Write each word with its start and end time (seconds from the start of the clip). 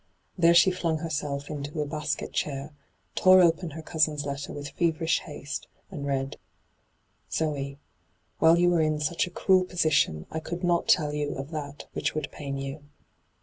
There 0.35 0.55
she 0.55 0.71
flung 0.71 0.97
herself 0.97 1.47
into 1.51 1.79
a 1.79 1.85
basket 1.85 2.33
chair, 2.33 2.73
tore 3.13 3.39
open 3.43 3.69
her 3.77 3.83
cousin's 3.83 4.25
letter 4.25 4.51
with 4.51 4.69
feverish 4.71 5.19
haste, 5.19 5.67
and 5.91 6.07
read: 6.07 6.37
'ZoB,' 7.29 7.77
While 8.39 8.57
you 8.57 8.71
were 8.71 8.81
in 8.81 8.99
such 8.99 9.27
a 9.27 9.29
cruel 9.29 9.63
posi 9.63 9.91
tion, 9.91 10.25
I 10.31 10.39
could 10.39 10.63
not 10.63 10.87
tell 10.87 11.13
you 11.13 11.35
of 11.35 11.51
that 11.51 11.85
which 11.93 12.15
would 12.15 12.31
pain 12.31 12.57
you. 12.57 12.81